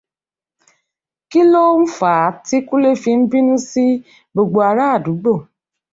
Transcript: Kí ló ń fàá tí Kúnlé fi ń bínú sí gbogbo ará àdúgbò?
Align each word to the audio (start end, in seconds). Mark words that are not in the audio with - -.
Kí 1.29 1.41
ló 1.51 1.65
ń 1.81 1.85
fàá 1.97 2.25
tí 2.45 2.57
Kúnlé 2.67 2.91
fi 3.01 3.11
ń 3.19 3.27
bínú 3.31 3.55
sí 3.69 3.85
gbogbo 4.33 4.59
ará 4.71 4.85
àdúgbò? 4.95 5.33